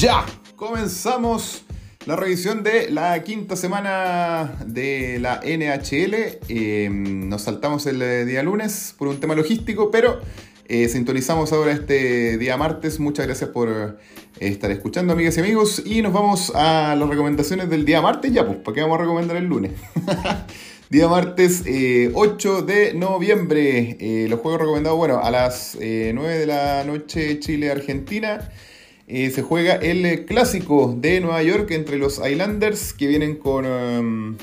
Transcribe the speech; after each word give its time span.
Ya, 0.00 0.24
comenzamos 0.56 1.62
la 2.06 2.16
revisión 2.16 2.62
de 2.62 2.90
la 2.90 3.22
quinta 3.22 3.54
semana 3.54 4.56
de 4.64 5.18
la 5.20 5.42
NHL. 5.44 6.38
Em, 6.48 7.28
nos 7.28 7.42
saltamos 7.42 7.84
el 7.84 8.00
eh, 8.00 8.24
día 8.24 8.42
lunes 8.42 8.94
por 8.96 9.08
un 9.08 9.20
tema 9.20 9.34
logístico, 9.34 9.90
pero 9.90 10.22
eh, 10.68 10.88
sintonizamos 10.88 11.52
ahora 11.52 11.72
este 11.72 12.38
día 12.38 12.56
martes. 12.56 12.98
Muchas 12.98 13.26
gracias 13.26 13.50
por 13.50 13.68
eh, 13.68 13.98
estar 14.38 14.70
escuchando, 14.70 15.12
amigas 15.12 15.36
y 15.36 15.40
amigos. 15.40 15.82
Y 15.84 16.00
nos 16.00 16.14
vamos 16.14 16.50
a 16.54 16.96
las 16.96 17.06
recomendaciones 17.06 17.68
del 17.68 17.84
día 17.84 18.00
martes. 18.00 18.32
Ya, 18.32 18.46
pues, 18.46 18.56
¿para 18.56 18.74
qué 18.74 18.80
vamos 18.80 19.00
a 19.00 19.02
recomendar 19.02 19.36
el 19.36 19.44
lunes? 19.44 19.72
día 20.88 21.08
martes 21.08 21.62
8 22.14 22.62
de 22.62 22.94
noviembre. 22.94 23.98
los 24.30 24.40
juegos 24.40 24.62
recomendados, 24.62 24.96
bueno, 24.96 25.20
a 25.22 25.30
las 25.30 25.76
9 25.78 26.38
de 26.38 26.46
la 26.46 26.84
noche 26.84 27.38
Chile-Argentina. 27.38 28.48
Eh, 29.12 29.30
se 29.30 29.42
juega 29.42 29.74
el 29.74 30.24
clásico 30.24 30.94
de 30.96 31.20
Nueva 31.20 31.42
York 31.42 31.68
entre 31.72 31.98
los 31.98 32.24
Islanders 32.24 32.92
que 32.92 33.08
vienen 33.08 33.34
con 33.34 33.66
um, 33.66 34.36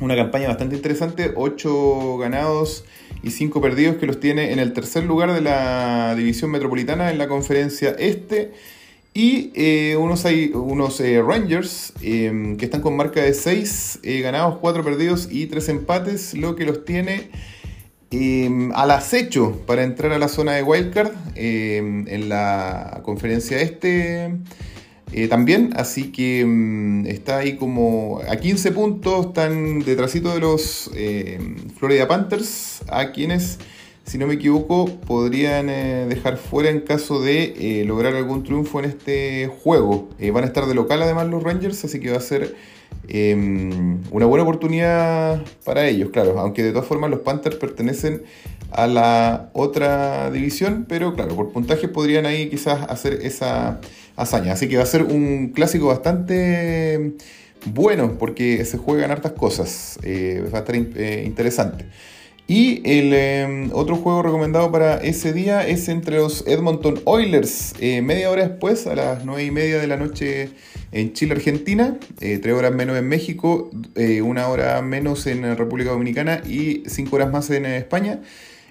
una 0.00 0.16
campaña 0.16 0.48
bastante 0.48 0.74
interesante, 0.74 1.30
8 1.36 2.18
ganados 2.18 2.84
y 3.22 3.30
5 3.30 3.60
perdidos 3.60 3.94
que 3.98 4.06
los 4.06 4.18
tiene 4.18 4.50
en 4.50 4.58
el 4.58 4.72
tercer 4.72 5.04
lugar 5.04 5.32
de 5.34 5.40
la 5.40 6.16
división 6.16 6.50
metropolitana 6.50 7.12
en 7.12 7.18
la 7.18 7.28
conferencia 7.28 7.94
este. 7.96 8.54
Y 9.14 9.52
eh, 9.54 9.96
unos, 9.96 10.24
hay, 10.24 10.50
unos 10.52 10.98
eh, 10.98 11.22
Rangers 11.22 11.92
que 12.00 12.58
están 12.60 12.80
con 12.80 12.96
marca 12.96 13.22
de 13.22 13.32
6 13.32 14.00
ganados, 14.02 14.58
4 14.60 14.82
perdidos 14.82 15.28
y 15.30 15.46
3 15.46 15.68
empates, 15.68 16.34
lo 16.34 16.56
que 16.56 16.64
los 16.64 16.84
tiene 16.84 17.30
Em, 18.10 18.72
al 18.72 18.90
acecho 18.90 19.52
para 19.66 19.82
entrar 19.82 20.12
a 20.12 20.18
la 20.18 20.28
zona 20.28 20.52
de 20.52 20.62
Wildcard 20.62 21.12
em, 21.34 22.08
en 22.08 22.30
la 22.30 23.02
conferencia 23.04 23.60
este 23.60 24.34
eh, 25.12 25.28
también, 25.28 25.74
así 25.76 26.10
que 26.10 26.40
em, 26.40 27.06
está 27.06 27.38
ahí 27.38 27.56
como 27.56 28.22
a 28.26 28.36
15 28.36 28.72
puntos, 28.72 29.26
están 29.26 29.80
detrásito 29.80 30.32
de 30.32 30.40
los 30.40 30.90
Florida 31.76 32.08
Panthers, 32.08 32.80
a 32.88 33.12
quienes, 33.12 33.58
si 34.08 34.18
no 34.18 34.26
me 34.26 34.34
equivoco, 34.34 34.86
podrían 35.06 35.68
eh, 35.68 36.06
dejar 36.08 36.36
fuera 36.36 36.70
en 36.70 36.80
caso 36.80 37.20
de 37.20 37.54
eh, 37.58 37.84
lograr 37.84 38.16
algún 38.16 38.42
triunfo 38.42 38.80
en 38.80 38.86
este 38.86 39.46
juego. 39.62 40.08
van 40.32 40.44
a 40.44 40.46
estar 40.48 40.66
de 40.66 40.74
local 40.74 41.02
además 41.02 41.28
los 41.28 41.42
Rangers, 41.42 41.84
así 41.84 42.00
que 42.00 42.10
va 42.10 42.16
a 42.16 42.20
ser 42.20 42.56
Em, 43.10 44.02
una 44.10 44.26
buena 44.26 44.42
oportunidad 44.42 45.42
para 45.64 45.88
ellos, 45.88 46.10
claro, 46.10 46.38
aunque 46.38 46.62
de 46.62 46.72
todas 46.72 46.86
formas 46.86 47.08
los 47.10 47.20
Panthers 47.20 47.56
pertenecen 47.56 48.22
a 48.70 48.86
la 48.86 49.48
otra 49.54 50.30
división, 50.30 50.84
pero 50.86 51.14
claro, 51.14 51.34
por 51.34 51.50
puntaje 51.50 51.88
podrían 51.88 52.26
ahí 52.26 52.50
quizás 52.50 52.82
hacer 52.90 53.20
esa 53.22 53.80
hazaña. 54.16 54.52
Así 54.52 54.68
que 54.68 54.76
va 54.76 54.82
a 54.82 54.86
ser 54.86 55.04
un 55.04 55.52
clásico 55.54 55.86
bastante 55.86 57.14
bueno 57.64 58.18
porque 58.18 58.64
se 58.66 58.76
juegan 58.76 59.10
hartas 59.10 59.32
cosas, 59.32 59.98
eh, 60.02 60.44
va 60.52 60.58
a 60.58 60.60
estar 60.60 60.76
eh, 60.76 61.24
interesante. 61.26 61.86
Y 62.50 62.80
el 62.90 63.12
em, 63.12 63.70
otro 63.74 63.96
juego 63.96 64.22
recomendado 64.22 64.72
para 64.72 64.96
ese 64.96 65.34
día 65.34 65.68
es 65.68 65.86
entre 65.90 66.16
los 66.16 66.46
Edmonton 66.46 66.98
Oilers, 67.04 67.74
eh, 67.78 68.00
media 68.00 68.30
hora 68.30 68.48
después, 68.48 68.86
a 68.86 68.94
las 68.94 69.26
9 69.26 69.44
y 69.44 69.50
media 69.50 69.78
de 69.78 69.86
la 69.86 69.98
noche 69.98 70.48
en 70.90 71.12
Chile, 71.12 71.34
Argentina, 71.34 71.98
eh, 72.20 72.38
3 72.38 72.54
horas 72.54 72.74
menos 72.74 72.96
en 72.96 73.06
México, 73.06 73.70
eh, 73.96 74.22
una 74.22 74.48
hora 74.48 74.80
menos 74.80 75.26
en 75.26 75.58
República 75.58 75.90
Dominicana 75.90 76.40
y 76.48 76.84
5 76.86 77.16
horas 77.16 77.30
más 77.30 77.50
en 77.50 77.66
España. 77.66 78.20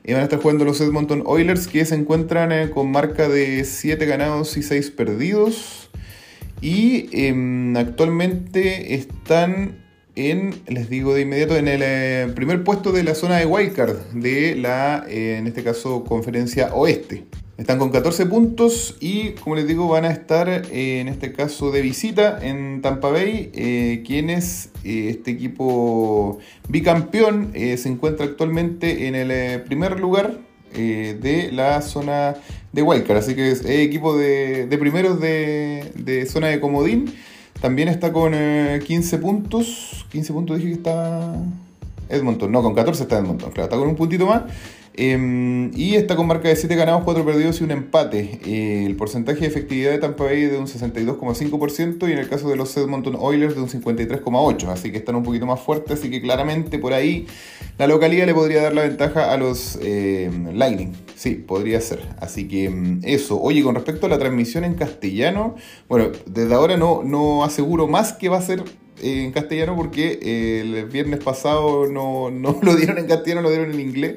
van 0.08 0.22
a 0.22 0.24
estar 0.24 0.40
jugando 0.40 0.66
los 0.66 0.82
Edmonton 0.82 1.22
Oilers 1.28 1.68
que 1.68 1.86
se 1.86 1.94
encuentran 1.94 2.52
eh, 2.52 2.72
con 2.72 2.90
marca 2.90 3.30
de 3.30 3.64
7 3.64 4.08
ganados 4.08 4.58
y 4.58 4.64
6 4.64 4.90
perdidos. 4.90 5.92
Y 6.62 7.10
em, 7.12 7.78
actualmente 7.78 8.96
están 8.96 9.87
en, 10.18 10.62
les 10.68 10.90
digo 10.90 11.14
de 11.14 11.22
inmediato, 11.22 11.56
en 11.56 11.68
el 11.68 11.82
eh, 11.84 12.32
primer 12.36 12.64
puesto 12.64 12.92
de 12.92 13.04
la 13.04 13.14
zona 13.14 13.38
de 13.38 13.46
wildcard 13.46 13.98
de 14.14 14.56
la, 14.56 15.06
eh, 15.08 15.38
en 15.38 15.46
este 15.46 15.64
caso, 15.64 16.04
conferencia 16.04 16.74
oeste. 16.74 17.26
Están 17.58 17.78
con 17.78 17.92
14 17.92 18.26
puntos 18.26 18.98
y, 19.00 19.32
como 19.34 19.56
les 19.56 19.68
digo, 19.68 19.88
van 19.88 20.06
a 20.06 20.12
estar 20.12 20.50
eh, 20.50 21.00
en 21.00 21.08
este 21.08 21.34
caso 21.34 21.70
de 21.72 21.82
visita 21.82 22.40
en 22.42 22.82
Tampa 22.82 23.10
Bay, 23.10 24.02
quienes 24.06 24.70
este 24.84 25.32
equipo 25.32 26.40
bicampeón 26.68 27.54
se 27.54 27.90
encuentra 27.90 28.26
actualmente 28.26 29.08
en 29.08 29.16
el 29.16 29.62
primer 29.62 30.00
lugar 30.00 30.38
de 30.74 31.50
la 31.52 31.82
zona 31.82 32.36
de 32.74 32.82
wildcard. 32.84 33.18
Así 33.18 33.34
que 33.34 33.52
es 33.52 33.66
equipo 33.66 34.16
de, 34.16 34.68
primeros 34.80 35.20
de, 35.20 35.92
de 35.96 36.28
zona 36.28 36.48
de 36.48 36.60
comodín. 36.60 37.12
También 37.62 37.88
está 37.88 38.14
con 38.14 38.34
15 38.34 39.16
eh, 39.16 39.20
puntos. 39.20 40.06
15 40.12 40.34
puntos 40.34 40.58
dije 40.58 40.70
que 40.70 40.76
está 40.76 41.36
Edmonton. 42.10 42.52
No, 42.52 42.62
con 42.62 42.74
14 42.74 43.04
está 43.04 43.18
Edmonton. 43.18 43.52
Claro, 43.52 43.66
está 43.66 43.78
con 43.78 43.88
un 43.88 43.96
puntito 43.96 44.26
más. 44.26 44.44
Em, 45.00 45.70
y 45.78 45.94
está 45.94 46.16
con 46.16 46.26
marca 46.26 46.50
de 46.50 46.56
7 46.56 46.76
ganados, 46.76 47.04
4 47.04 47.24
perdidos 47.24 47.62
y 47.62 47.64
un 47.64 47.70
empate. 47.70 48.40
Eh, 48.48 48.84
el 48.84 48.96
porcentaje 48.96 49.42
de 49.42 49.46
efectividad 49.46 49.92
de 49.92 50.00
Tampa 50.00 50.24
Bay 50.24 50.42
de 50.46 50.58
un 50.58 50.66
62,5% 50.66 52.10
y 52.10 52.14
en 52.14 52.18
el 52.18 52.28
caso 52.28 52.50
de 52.50 52.56
los 52.56 52.76
Edmonton 52.76 53.16
Oilers 53.20 53.54
de 53.54 53.62
un 53.62 53.70
53,8%. 53.70 54.70
Así 54.70 54.92
que 54.92 54.98
están 54.98 55.16
un 55.16 55.22
poquito 55.22 55.46
más 55.46 55.60
fuertes, 55.60 56.00
así 56.00 56.10
que 56.10 56.20
claramente 56.20 56.80
por 56.80 56.94
ahí 56.94 57.28
la 57.78 57.86
localidad 57.86 58.26
le 58.26 58.34
podría 58.34 58.64
dar 58.64 58.74
la 58.74 58.82
ventaja 58.82 59.32
a 59.32 59.38
los 59.38 59.78
eh, 59.84 60.32
Lightning. 60.52 60.94
Sí, 61.16 61.36
podría 61.36 61.80
ser. 61.80 62.00
Así 62.20 62.48
que 62.48 62.66
em, 62.66 63.00
eso. 63.04 63.40
Oye, 63.40 63.62
con 63.62 63.76
respecto 63.76 64.08
a 64.08 64.10
la 64.10 64.18
transmisión 64.18 64.64
en 64.64 64.74
castellano, 64.74 65.54
bueno, 65.88 66.10
desde 66.26 66.56
ahora 66.56 66.76
no, 66.76 67.04
no 67.04 67.44
aseguro 67.44 67.88
más 67.88 68.14
que 68.14 68.30
va 68.30 68.38
a 68.38 68.42
ser 68.42 68.64
eh, 69.02 69.24
en 69.24 69.32
castellano 69.32 69.76
porque 69.76 70.20
el 70.62 70.86
viernes 70.86 71.20
pasado 71.24 71.88
no, 71.88 72.30
no 72.32 72.60
lo 72.64 72.76
dieron 72.76 72.98
en 72.98 73.08
castellano, 73.08 73.42
lo 73.42 73.50
dieron 73.50 73.72
en 73.72 73.80
inglés. 73.80 74.16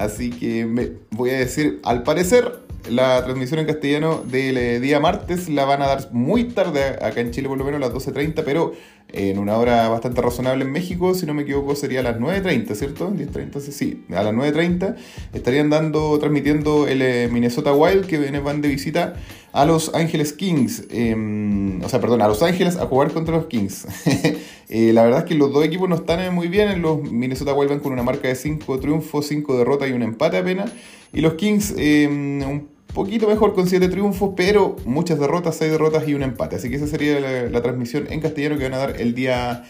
Así 0.00 0.30
que 0.30 0.64
me 0.64 0.92
voy 1.10 1.28
a 1.28 1.38
decir, 1.38 1.78
al 1.84 2.04
parecer, 2.04 2.60
la 2.88 3.22
transmisión 3.22 3.60
en 3.60 3.66
castellano 3.66 4.24
del 4.24 4.56
eh, 4.56 4.80
día 4.80 4.98
martes 4.98 5.50
la 5.50 5.66
van 5.66 5.82
a 5.82 5.88
dar 5.88 6.08
muy 6.10 6.44
tarde 6.44 6.96
acá 7.02 7.20
en 7.20 7.32
Chile, 7.32 7.48
por 7.48 7.58
lo 7.58 7.66
menos 7.66 7.82
a 7.82 7.86
las 7.86 7.94
12.30, 7.94 8.42
pero 8.42 8.72
en 9.12 9.38
una 9.38 9.58
hora 9.58 9.90
bastante 9.90 10.22
razonable 10.22 10.64
en 10.64 10.72
México, 10.72 11.12
si 11.12 11.26
no 11.26 11.34
me 11.34 11.42
equivoco 11.42 11.74
sería 11.74 12.00
a 12.00 12.02
las 12.02 12.16
9.30, 12.16 12.74
¿cierto? 12.76 13.10
10.30, 13.10 13.60
sí, 13.60 14.06
a 14.08 14.22
las 14.22 14.32
9.30 14.32 14.96
estarían 15.34 15.68
dando, 15.68 16.18
transmitiendo 16.18 16.88
el 16.88 17.02
eh, 17.02 17.28
Minnesota 17.30 17.74
Wild 17.74 18.06
que 18.06 18.18
van 18.40 18.62
de 18.62 18.68
visita 18.68 19.16
a 19.52 19.66
Los 19.66 19.94
Ángeles 19.94 20.32
Kings, 20.32 20.84
em, 20.90 21.82
o 21.82 21.88
sea, 21.90 22.00
perdón, 22.00 22.22
a 22.22 22.28
Los 22.28 22.42
Ángeles 22.42 22.76
a 22.76 22.86
jugar 22.86 23.12
contra 23.12 23.36
los 23.36 23.46
Kings. 23.46 23.86
Eh, 24.72 24.92
la 24.92 25.02
verdad 25.02 25.20
es 25.20 25.24
que 25.24 25.34
los 25.34 25.52
dos 25.52 25.64
equipos 25.64 25.88
no 25.88 25.96
están 25.96 26.20
eh, 26.20 26.30
muy 26.30 26.46
bien, 26.46 26.80
los 26.80 27.02
Minnesota 27.02 27.52
Wild 27.52 27.70
van 27.70 27.80
con 27.80 27.92
una 27.92 28.04
marca 28.04 28.28
de 28.28 28.36
5 28.36 28.78
triunfos, 28.78 29.26
5 29.26 29.58
derrotas 29.58 29.90
y 29.90 29.92
un 29.92 30.02
empate 30.02 30.38
apenas, 30.38 30.70
y 31.12 31.20
los 31.22 31.34
Kings 31.34 31.74
em, 31.76 32.40
un 32.48 32.68
poquito 32.94 33.26
mejor 33.26 33.52
con 33.52 33.66
7 33.66 33.88
triunfos, 33.88 34.30
pero 34.36 34.76
muchas 34.84 35.18
derrotas, 35.18 35.56
6 35.56 35.72
derrotas 35.72 36.06
y 36.06 36.14
un 36.14 36.22
empate. 36.22 36.54
Así 36.54 36.70
que 36.70 36.76
esa 36.76 36.86
sería 36.86 37.18
la, 37.50 37.62
transmisión 37.62 38.06
en 38.10 38.20
castellano 38.20 38.58
que 38.58 38.64
van 38.64 38.74
a 38.74 38.78
dar 38.78 39.00
el 39.00 39.12
día 39.12 39.64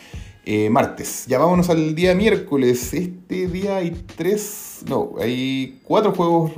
eh, 0.44 0.69
martes. 0.69 1.25
Ya 1.27 1.39
vámonos 1.39 1.71
al 1.71 1.94
día 1.94 2.15
miércoles. 2.15 2.93
Este 2.93 3.47
día 3.47 3.77
hay 3.77 3.97
3, 4.16 4.81
no, 4.87 5.15
hay 5.19 5.81
4 5.84 6.12
juegos 6.12 6.53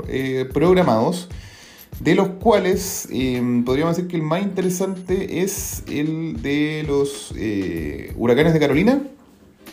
programados. 0.53 1.29
De 2.01 2.15
los 2.15 2.29
cuales 2.29 3.09
em, 3.11 3.65
podríamos 3.65 3.97
decir 3.97 4.11
que 4.11 4.17
el 4.17 4.23
más 4.23 4.43
interesante 4.43 5.43
es 5.43 5.85
el 5.89 6.43
de 6.43 6.85
los 6.87 7.33
eh, 7.37 8.13
Huracanes 8.17 8.55
de 8.55 8.61
Carolina, 8.61 9.03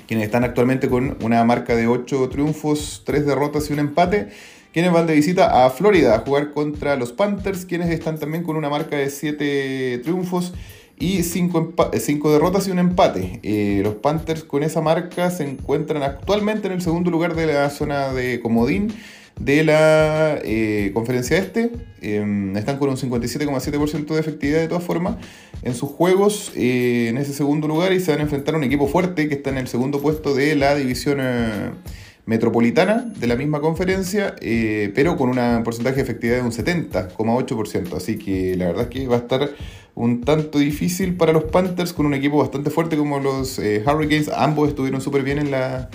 quienes 0.07 0.25
están 0.25 0.43
actualmente 0.43 0.89
con 0.89 1.17
una 1.23 1.43
marca 1.43 1.75
de 1.75 1.87
8 1.87 2.29
triunfos, 2.29 3.03
3 3.05 3.25
derrotas 3.25 3.69
y 3.69 3.73
un 3.73 3.79
empate 3.79 4.29
quienes 4.73 4.91
van 4.91 5.07
de 5.07 5.15
visita 5.15 5.65
a 5.65 5.69
Florida 5.69 6.15
a 6.15 6.19
jugar 6.19 6.51
contra 6.51 6.95
los 6.95 7.11
Panthers, 7.11 7.65
quienes 7.65 7.89
están 7.89 8.19
también 8.19 8.43
con 8.43 8.55
una 8.55 8.69
marca 8.69 8.97
de 8.97 9.09
7 9.09 9.99
triunfos 10.03 10.53
y 10.99 11.23
5 11.23 11.81
derrotas 12.31 12.67
y 12.67 12.71
un 12.71 12.79
empate. 12.79 13.39
Eh, 13.41 13.81
los 13.83 13.95
Panthers 13.95 14.43
con 14.43 14.63
esa 14.63 14.81
marca 14.81 15.31
se 15.31 15.43
encuentran 15.49 16.03
actualmente 16.03 16.67
en 16.67 16.73
el 16.73 16.81
segundo 16.81 17.09
lugar 17.09 17.35
de 17.35 17.47
la 17.47 17.69
zona 17.69 18.13
de 18.13 18.41
Comodín 18.41 18.93
de 19.39 19.63
la 19.63 20.39
eh, 20.43 20.91
conferencia 20.93 21.37
este. 21.37 21.71
Em, 22.01 22.55
están 22.55 22.77
con 22.77 22.89
un 22.89 22.97
57,7% 22.97 24.13
de 24.13 24.19
efectividad 24.19 24.59
de 24.59 24.67
todas 24.67 24.83
formas 24.83 25.17
en 25.63 25.75
sus 25.75 25.89
juegos 25.89 26.51
eh, 26.55 27.07
en 27.09 27.17
ese 27.17 27.33
segundo 27.33 27.67
lugar 27.67 27.91
y 27.91 27.99
se 27.99 28.11
van 28.11 28.21
a 28.21 28.23
enfrentar 28.23 28.55
a 28.55 28.57
un 28.57 28.63
equipo 28.63 28.87
fuerte 28.87 29.27
que 29.27 29.35
está 29.35 29.49
en 29.49 29.57
el 29.57 29.67
segundo 29.67 30.01
puesto 30.01 30.33
de 30.33 30.55
la 30.55 30.75
división 30.75 31.19
metropolitana 32.29 33.11
de 33.17 33.25
la 33.25 33.35
misma 33.35 33.59
conferencia, 33.59 34.35
eh, 34.39 34.91
pero 34.93 35.17
con 35.17 35.29
un 35.29 35.63
porcentaje 35.63 35.95
de 35.95 36.01
efectividad 36.03 36.35
de 36.37 36.43
un 36.43 36.51
70,8%. 36.51 37.95
Así 37.95 38.19
que 38.19 38.55
la 38.55 38.67
verdad 38.67 38.83
es 38.83 38.89
que 38.89 39.07
va 39.07 39.15
a 39.15 39.19
estar 39.19 39.49
un 39.95 40.21
tanto 40.21 40.59
difícil 40.59 41.17
para 41.17 41.33
los 41.33 41.45
Panthers 41.45 41.91
con 41.91 42.05
un 42.05 42.13
equipo 42.13 42.37
bastante 42.37 42.69
fuerte 42.69 42.97
como 42.97 43.19
los 43.19 43.57
eh, 43.57 43.83
Hurricanes. 43.83 44.29
Ambos 44.29 44.69
estuvieron 44.69 45.01
súper 45.01 45.23
bien 45.23 45.39
en 45.39 45.49
la 45.49 45.89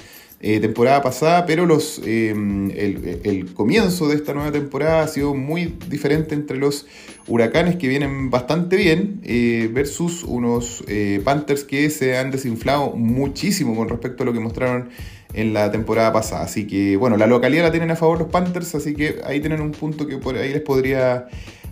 eh, 0.46 0.61
temporada 0.61 1.00
pasada, 1.00 1.46
pero 1.46 1.64
los, 1.64 2.02
em, 2.05 2.70
el, 2.70 3.55
comienzo 3.55 4.08
de 4.08 4.17
esta 4.17 4.35
nueva 4.35 4.52
temporada 4.52 5.02
ha 5.02 5.08
sido 5.08 5.35
muy 5.35 5.75
diferente 5.88 6.35
entre 6.35 6.58
los 6.58 6.85
huracanes 7.26 7.76
que 7.76 7.88
vienen 7.88 8.29
bastante 8.29 8.76
bien 8.76 9.20
eh, 9.23 9.70
versus 9.73 10.23
unos 10.23 10.85
eh, 10.87 11.23
Panthers 11.25 11.64
que 11.64 11.88
se 11.88 12.19
han 12.19 12.31
desinflado 12.31 12.91
muchísimo 12.91 13.75
con 13.75 13.88
respecto 13.88 14.23
a 14.23 14.26
lo 14.26 14.35
que 14.35 14.41
mostraron 14.41 14.91
en 15.32 15.55
la 15.55 15.73
temporada 15.73 16.12
pasada. 16.12 16.43
Así 16.43 16.67
que, 16.67 16.99
bueno, 16.99 17.17
la 17.17 17.26
localidad 17.26 17.62
la 17.62 17.70
tienen 17.70 17.90
a 17.93 17.97
favor 17.97 18.19
los 18.19 18.29
Panthers, 18.29 18.75
así 18.75 18.93
que 18.93 19.23
ahí 19.25 19.40
tienen 19.40 19.62
un 19.62 19.70
punto 19.70 20.06
que 20.06 20.19
por 20.19 20.37
ahí 20.37 20.52
les 20.52 20.61
podría 20.61 21.26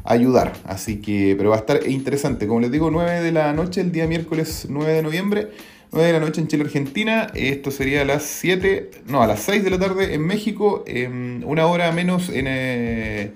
ayudar. 0.05 0.53
Así 0.65 1.01
que, 1.01 1.35
pero 1.37 1.51
va 1.51 1.57
a 1.57 1.61
estar 1.61 1.89
interesante. 1.89 2.47
Como 2.47 2.61
les 2.61 2.71
digo, 2.71 2.91
9 2.91 3.21
de 3.21 3.33
la 3.33 3.53
noche, 3.53 3.81
el 3.81 3.93
día 3.93 4.07
miércoles 4.07 4.67
9 4.69 4.93
de 4.93 5.03
noviembre. 5.03 5.49
9 5.93 6.07
de 6.07 6.13
la 6.15 6.21
noche 6.21 6.41
en 6.41 6.49
Chile, 6.49 6.65
Argentina. 6.65 7.27
Esto 7.35 7.71
sería 7.71 8.01
a 8.01 8.05
las 8.07 8.23
7, 8.23 8.91
no, 9.09 9.23
a 9.23 9.27
las 9.27 9.41
6 9.41 9.63
de 9.63 9.71
la 9.71 9.79
tarde 9.79 10.15
en 10.15 10.27
México, 10.27 10.85
una 11.45 11.67
hora 11.67 11.93
menos 11.93 12.31
en 12.31 12.47
eh, 12.49 13.33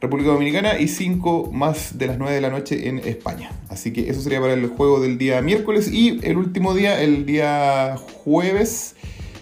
República 0.00 0.30
Dominicana 0.30 0.78
y 0.78 0.86
5 0.86 1.50
más 1.52 1.98
de 1.98 2.06
las 2.06 2.18
9 2.18 2.32
de 2.36 2.40
la 2.40 2.50
noche 2.50 2.88
en 2.88 3.00
España. 3.00 3.50
Así 3.68 3.92
que 3.92 4.08
eso 4.08 4.20
sería 4.20 4.40
para 4.40 4.52
el 4.52 4.68
juego 4.68 5.00
del 5.00 5.18
día 5.18 5.42
miércoles 5.42 5.90
y 5.92 6.20
el 6.22 6.36
último 6.36 6.72
día, 6.72 7.02
el 7.02 7.26
día 7.26 7.96
jueves. 7.96 8.94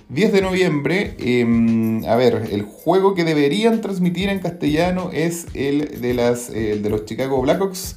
10 0.09 0.33
de 0.33 0.41
noviembre, 0.41 1.17
em, 1.19 2.05
a 2.05 2.15
ver, 2.17 2.49
el 2.53 2.63
juego 2.63 3.15
que 3.15 3.25
deberían 3.25 3.81
transmitir 3.81 4.29
en 4.29 4.39
castellano 4.39 5.11
es 5.13 5.47
el 5.55 6.01
de, 6.01 6.15
las, 6.15 6.53
de 6.53 6.89
los 6.89 7.05
Chicago 7.05 7.41
Blackhawks 7.43 7.97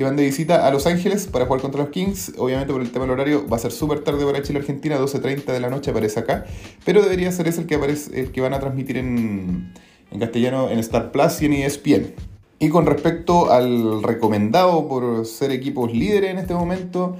que 0.00 0.04
van 0.04 0.16
de 0.16 0.24
visita 0.24 0.66
a 0.66 0.70
Los 0.70 0.86
Ángeles 0.86 1.26
para 1.26 1.44
jugar 1.44 1.60
contra 1.60 1.82
los 1.82 1.90
Kings. 1.90 2.32
Obviamente 2.38 2.72
por 2.72 2.80
el 2.80 2.90
tema 2.90 3.04
del 3.04 3.12
horario 3.12 3.46
va 3.46 3.56
a 3.56 3.60
ser 3.60 3.70
súper 3.72 4.00
tarde 4.00 4.24
para 4.24 4.42
Chile 4.42 4.60
Argentina, 4.60 4.98
12.30 4.98 5.52
de 5.52 5.60
la 5.60 5.68
noche 5.68 5.90
aparece 5.90 6.20
acá, 6.20 6.46
pero 6.86 7.02
debería 7.02 7.30
ser 7.32 7.48
ese 7.48 7.60
el 7.60 7.66
que, 7.66 7.74
aparece, 7.74 8.18
el 8.18 8.32
que 8.32 8.40
van 8.40 8.54
a 8.54 8.60
transmitir 8.60 8.96
en, 8.96 9.74
castellano 10.18 10.70
en 10.70 10.78
Star 10.78 11.12
Plus 11.12 11.42
y 11.42 11.44
en 11.46 11.52
ESPN. 11.52 12.14
Y 12.58 12.68
con 12.68 12.86
respecto 12.86 13.50
al 13.50 14.02
recomendado 14.02 14.88
por 14.88 15.26
ser 15.26 15.50
equipos 15.50 15.92
líderes 15.92 16.30
en 16.30 16.38
este 16.38 16.54
momento, 16.54 17.18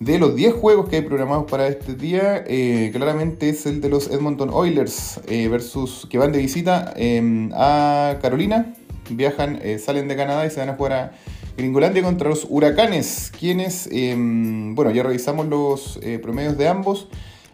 de 0.00 0.18
los 0.18 0.34
10 0.34 0.54
juegos 0.54 0.88
que 0.88 0.96
hay 0.96 1.02
programados 1.02 1.44
para 1.50 1.68
este 1.68 1.94
día, 1.94 2.42
eh, 2.46 2.90
claramente 2.90 3.50
es 3.50 3.66
el 3.66 3.82
de 3.82 3.90
los 3.90 4.10
Edmonton 4.10 4.48
Oilers 4.50 5.20
eh, 5.28 5.46
versus 5.48 6.06
que 6.08 6.16
van 6.16 6.32
de 6.32 6.38
visita 6.38 6.94
em, 6.96 7.50
a 7.52 8.16
Carolina. 8.22 8.74
Viajan, 9.10 9.60
eh, 9.62 9.78
salen 9.78 10.08
de 10.08 10.16
Canadá 10.16 10.46
y 10.46 10.50
se 10.50 10.60
van 10.60 10.70
a 10.70 10.74
jugar 10.74 10.92
a 10.92 11.12
Gringolandia 11.54 12.02
contra 12.02 12.30
los 12.30 12.46
Huracanes, 12.48 13.30
quienes, 13.38 13.90
em, 13.92 14.74
bueno, 14.74 14.90
ya 14.90 15.02
revisamos 15.02 15.46
los 15.48 16.00
promedios 16.22 16.56
de 16.56 16.68
ambos. 16.68 17.08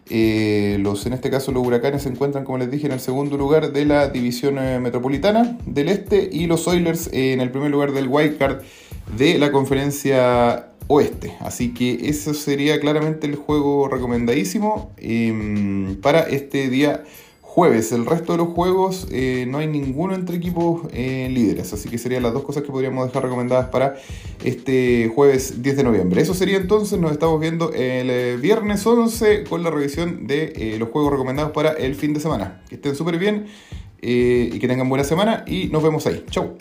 Los, 0.09 1.05
en 1.05 1.11
este 1.11 1.29
caso 1.29 1.51
los 1.51 1.67
huracanes 1.67 2.03
se 2.03 2.09
encuentran, 2.09 2.45
como 2.45 2.59
les 2.59 2.71
dije, 2.71 2.85
en 2.85 2.93
el 2.93 3.01
segundo 3.01 3.35
lugar 3.35 3.73
de 3.73 3.83
la 3.83 4.07
división 4.07 4.55
metropolitana 4.81 5.57
del 5.65 5.89
este 5.89 6.29
y 6.31 6.47
los 6.47 6.65
Oilers 6.65 7.09
en 7.11 7.41
el 7.41 7.51
primer 7.51 7.71
lugar 7.71 7.91
del 7.91 8.07
wildcard 8.07 8.61
de 9.17 9.37
la 9.37 9.51
conferencia 9.51 10.69
oeste. 10.87 11.35
Así 11.39 11.73
que 11.73 12.09
eso 12.09 12.33
sería 12.33 12.79
claramente 12.79 13.27
el 13.27 13.35
juego 13.35 13.87
recomendadísimo 13.87 14.91
em, 14.97 15.95
para 16.01 16.21
este 16.21 16.69
día 16.69 17.03
jueves. 17.57 17.91
El 17.91 18.05
resto 18.05 18.33
de 18.33 18.37
los 18.37 18.49
juegos 18.49 19.07
eh, 19.09 19.47
no 19.49 19.57
hay 19.57 19.65
ninguno 19.65 20.13
entre 20.13 20.37
equipos 20.37 20.81
eh, 20.93 21.27
líderes, 21.31 21.73
así 21.73 21.89
que 21.89 21.97
serían 21.97 22.21
las 22.21 22.31
dos 22.31 22.43
cosas 22.43 22.61
que 22.61 22.71
podríamos 22.71 23.07
dejar 23.07 23.23
recomendadas 23.23 23.69
para 23.69 23.95
este 24.43 25.11
jueves 25.15 25.63
10 25.63 25.77
de 25.77 25.83
noviembre. 25.83 26.21
Eso 26.21 26.35
sería 26.35 26.57
entonces, 26.57 26.99
nos 26.99 27.11
estamos 27.11 27.41
viendo 27.41 27.73
el 27.73 28.11
eh, 28.11 28.37
viernes 28.39 28.85
11 28.85 29.45
con 29.45 29.63
la 29.63 29.71
revisión 29.71 30.27
de 30.27 30.75
los 30.77 30.89
juegos 30.89 31.11
recomendados 31.11 31.51
para 31.51 31.71
el 31.71 31.95
fin 31.95 32.13
de 32.13 32.19
semana. 32.19 32.61
Que 32.69 32.75
estén 32.75 32.95
súper 32.95 33.17
bien 33.17 33.47
y 33.99 34.59
que 34.59 34.67
tengan 34.67 34.87
buena 34.87 35.03
semana 35.03 35.43
y 35.47 35.69
nos 35.69 35.81
vemos 35.81 36.05
ahí. 36.05 36.23
Chau. 36.29 36.57